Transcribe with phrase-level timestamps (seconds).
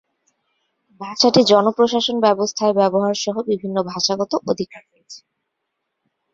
[1.01, 5.19] ভাষাটি জন প্রশাসন ব্যবস্থায় ব্যবহার সহ বিভিন্ন ভাষাগত অধিকার পেয়েছে।